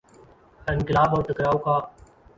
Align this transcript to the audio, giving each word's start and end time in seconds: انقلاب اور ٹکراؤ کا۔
انقلاب 0.67 1.09
اور 1.15 1.23
ٹکراؤ 1.23 1.57
کا۔ 1.57 1.79